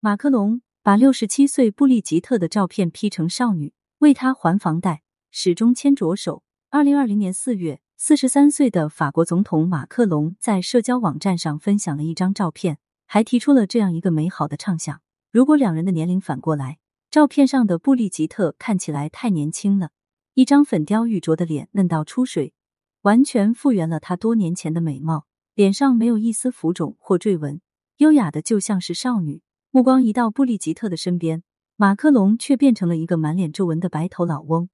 [0.00, 6.44] 马克龙把六十七岁布丽吉特的照片 P 成少女，为她还房贷，始终牵着手。
[6.70, 15.00] 二零二零年四月，四十三岁的法国总统马克龙在社交网站上分享了一张照片，还提出了这样一个美好的畅想：
[15.32, 16.78] 如果两人的年龄反过来，
[17.10, 19.90] 照片上的布丽吉特看起来太年轻了，
[20.34, 22.54] 一张粉雕玉琢的脸嫩到出水，
[23.02, 25.26] 完全复原了她多年前的美貌，
[25.56, 27.60] 脸上没有一丝浮肿或赘纹，
[27.96, 29.42] 优雅的就像是少女。
[29.78, 31.44] 目光移到布丽吉特的身边，
[31.76, 34.68] 马克龙却变成了一个满脸皱纹的白头老翁。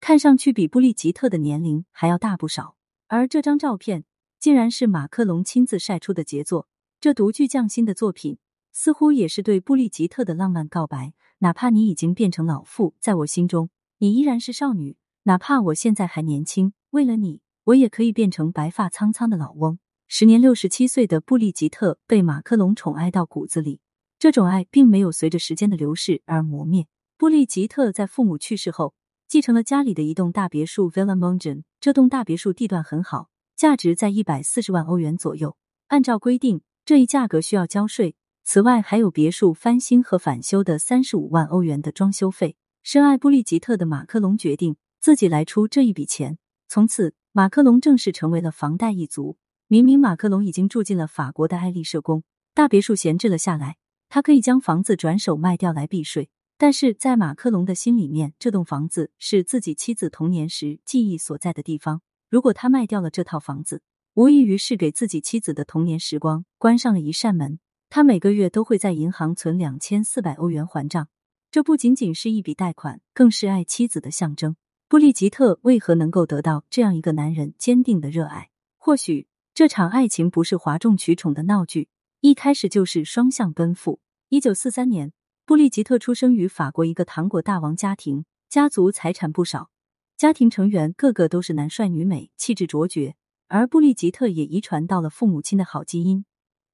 [0.00, 2.74] 看上去比布丽吉特的年龄还要大不少，
[3.06, 4.02] 而这张照片
[4.40, 6.66] 竟然是马克龙亲自晒出的杰作。
[7.00, 8.38] 这独具匠心的作品，
[8.72, 11.12] 似乎也是对布丽吉特的浪漫告白。
[11.38, 14.96] 哪怕你已经变成老妇，在我心中，你依然是少女。
[15.22, 19.78] 哪怕我现在还年轻，为了你，我也可以变成白发苍苍的老翁。
[20.08, 23.78] 时年六十七岁的布丽吉特被马克龙宠爱到骨子里，
[24.20, 26.86] 这种爱并没有随着时间的流逝而磨灭。
[27.16, 28.94] 布丽吉特在父母去世后。
[29.26, 35.56] 继承了家里的一栋大别墅 Villa Mongen，这栋大别墅地段很好，价值在一百四十万欧元左右。
[35.86, 38.16] 按照规定，这一价格需要交税。
[38.42, 42.56] 此外，还有别墅翻新和返修的三十五万欧元的装修费。
[42.82, 46.36] 深爱布丽吉特的马克龙决定自己来出这一笔钱。
[46.66, 49.36] 从此，马克龙正式成为了房贷一族。
[49.68, 53.76] 明明马克龙已经住进了法国的爱丽舍宫，大别墅闲置了下来，
[54.10, 56.28] 他可以将房子转手卖掉来避税。
[56.58, 62.02] 但是在马克龙的心里面，这栋房子是自己妻子童年时记忆所在的地方。
[62.28, 63.80] 如果他卖掉了这套房子，
[64.12, 67.58] 无异于是给自己妻子的童年时光关上了一扇门。
[67.88, 71.08] 他每个月都会在银行存两千四百欧元还账，
[71.50, 74.54] 这不仅仅是一笔贷款，更是爱妻子的象征。
[74.86, 78.50] 布丽吉特为何能够得到这样一个男人坚定的热爱？
[78.76, 81.88] 或许这场爱情不是哗众取宠的闹剧，
[82.20, 83.98] 一开始就是双向奔赴。
[84.28, 85.12] 一九四三年。
[85.46, 89.70] 布丽吉特出生于法国一个糖果大王家庭，家族财产不少，
[90.16, 93.16] 家庭成员个个都是男帅女美，气质卓绝。
[93.48, 96.24] 而布丽吉特也遗传到了父母亲的好基因，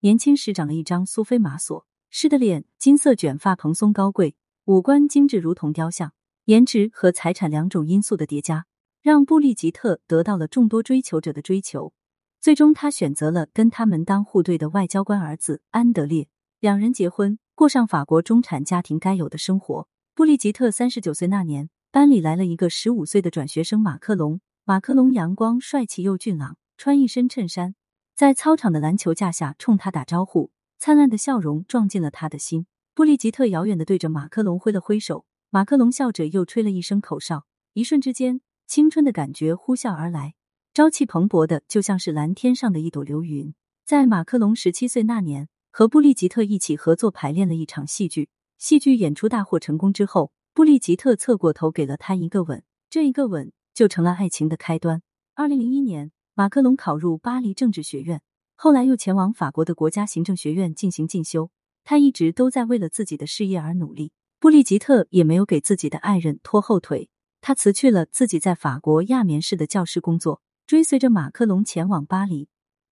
[0.00, 4.34] 年轻时长了一张苏菲玛索式的脸，金色卷发蓬松高贵，
[4.64, 6.12] 五官精致如同雕像。
[6.46, 8.66] 颜值和财产两种因素的叠加，
[9.00, 11.94] 让布丽吉特得到了众多追求者的追求。
[12.40, 16.28] 最终，他选择了跟他门当户对的外交官儿子安德烈，
[16.60, 17.38] 两人结婚。
[17.54, 19.88] 过上法国中产家庭该有的生活。
[20.14, 24.40] 布丽吉特三十九岁那年，班里来了一个十五岁的转学生马克龙。
[24.64, 27.74] 马克龙阳光帅气又俊朗，穿一身衬衫，
[28.14, 32.66] 在操场的篮球架下冲他打招呼，灿烂的笑容撞进了他的心。
[32.94, 37.46] 布丽吉特遥远的对着马克龙挥了挥手，马克龙笑着又吹了一声口哨。
[37.72, 40.34] 一瞬之间，青春的感觉呼啸而来，
[40.76, 43.54] 朝气蓬勃的就像是蓝天上的一朵流云。
[43.86, 45.48] 在马克龙十七岁那年。
[45.70, 48.28] 和布丽吉特一起合作排练了一场戏剧，
[48.58, 55.00] 戏剧演出大获成功之后，布丽吉特侧过头给了他一个吻，这一个吻就成了爱情的开端。
[55.34, 58.20] 二零零一年，马克龙考入巴黎政治学院，
[58.54, 61.50] 后来又前往法国的国家行政学院进行进修。
[61.84, 64.12] 他一直都在为了自己的事业而努力。
[64.38, 67.08] 布丽吉特也没有给自己的爱人拖后腿，
[67.40, 72.48] 他辞去了自己在法国亚眠市的教师工作，追随着马克龙前往巴黎。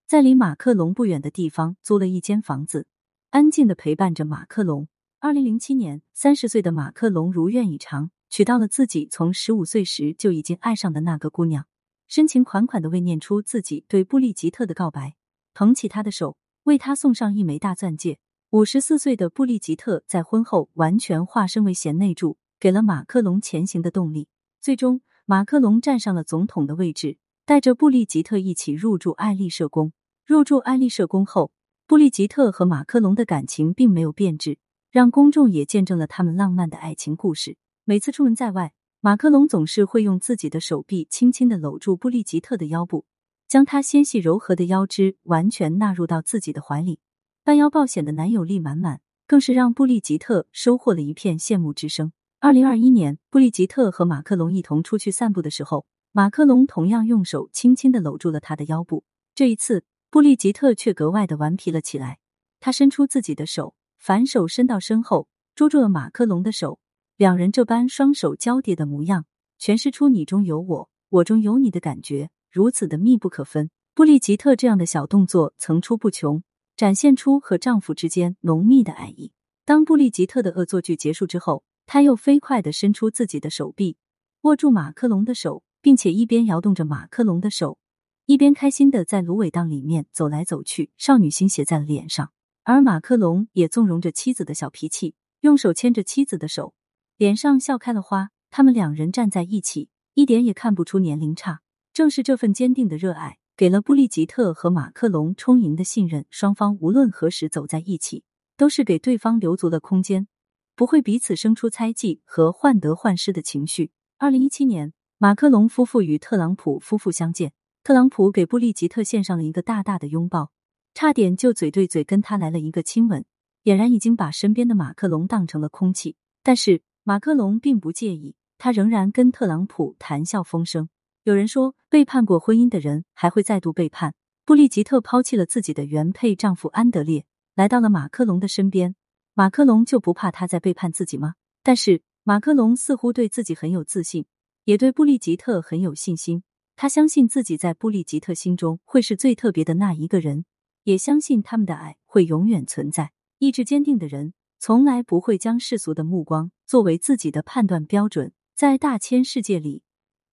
[0.07, 2.87] 在离马克龙不远的地方租了一间房子，
[3.31, 4.87] 安静的陪伴着马克龙。
[5.19, 11.65] 二零零七年，三十岁的马克龙如愿以偿，娶到了自己从十五岁时就已经爱上的那个姑娘，
[12.07, 15.17] 深情款款的为念出自己对布丽吉特的告白，
[15.53, 18.19] 捧起她的手，为她送上一枚大钻戒。
[18.51, 24.29] 五十四岁的布丽吉特在婚后完全化身为贤内助，给了马克龙前行的动力。
[24.61, 27.17] 最终，马克龙站上了总统的位置。
[27.47, 29.93] 带着布丽吉特一起入住爱丽舍宫。
[30.25, 31.51] 入住爱丽舍宫后，
[31.85, 34.57] 布丽吉特和马克龙的感情并没有变质，
[34.89, 37.55] 让公众也见证了他们浪漫的爱情故事。
[37.83, 43.05] 每次出门在外，马克龙总是会用自己的手臂轻轻的搂住布丽吉特的腰部，
[43.47, 46.97] 将她纤细柔和的腰肢完全纳入到自己的怀里，
[47.43, 52.11] 半腰抱显的男友力满满，更是让布丽吉特收获了一片羡慕之声。
[52.39, 55.85] 二零二一年，布丽吉特和马克龙一同出去散步的时候。
[56.17, 59.03] 马克龙同样用手轻轻的搂住了他的腰部，
[59.33, 62.19] 这一次布丽吉特却格外的顽皮了起来。
[62.61, 66.79] 他伸出自己的手，反手伸到身后，捉住了马克龙的手。
[67.17, 69.25] 两人这般双手交叠的模样，
[69.59, 73.69] 诠释出你中有我，我中有你的感觉，如此的密不可分。
[73.93, 76.41] 布丽吉特这样的小动作层出不穷，
[76.77, 79.33] 展现出和丈夫之间浓密的爱意。
[79.65, 83.97] 当布丽吉特的恶作剧结束之后，他又飞快的伸出自己的手臂，
[84.43, 85.64] 握住马克龙的手。
[85.85, 87.77] 并且一边摇动着马克龙的手，
[88.25, 92.31] 一边开心的在芦苇荡里面走来走去，少女心写在了脸上。
[92.63, 96.73] 而马克龙也纵容着妻子的小脾气，用手牵着妻子的手，
[97.17, 98.31] 脸上笑开了花。
[98.49, 101.61] 他们两人站在一起，一点也看不出年龄差。
[101.93, 106.25] 正是这份坚定的热爱，给了布利吉特和马克龙充盈的信任。
[106.31, 108.23] 双方无论何时走在一起，
[108.57, 110.27] 都是给对方留足了空间，
[110.75, 113.91] 不会彼此生出猜忌和患得患失的情绪。
[114.17, 114.93] 二零一七年，
[115.25, 117.51] 马克龙夫妇与特朗普夫妇相见，
[117.83, 120.51] 特朗普给布利吉特献上了一个大大的拥抱，
[120.93, 123.25] 差点就嘴对嘴跟他来了一个亲吻，
[123.63, 126.15] 俨然已经把身边的马克龙当成了空气。
[126.43, 130.89] 但是马克龙并不介意，他仍然跟特朗普谈笑风生。
[131.23, 134.13] 有人说，背叛过婚姻的人还会再度背叛。
[134.45, 137.25] 布利吉特抛弃了自己的原配丈夫安德烈，
[137.55, 138.95] 来到了马克龙的身边。
[139.33, 141.33] 马克龙就不怕他再背叛自己吗？
[141.63, 144.27] 但是马克龙似乎对自己很有自信，
[144.65, 146.43] 也对布利吉特很有信心。
[146.75, 150.45] 他相信自己在布利吉特心中会是最特别的那一个人，
[150.83, 153.11] 也相信他们的爱会永远存在。
[153.37, 158.33] 意志坚定的人，从来不会将世俗的目光作为自己的判断标准。
[158.55, 159.83] 在大千世界里。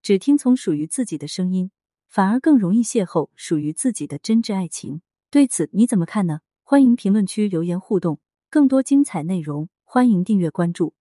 [0.00, 1.70] 只听从属于自己的声音，
[2.08, 5.02] 反而更容易邂逅属于自己的真挚爱情。
[5.30, 6.40] 对此你怎么看呢？
[6.62, 8.18] 欢迎评论区留言互动。
[8.50, 10.94] 更多精彩内容，欢迎订阅关注。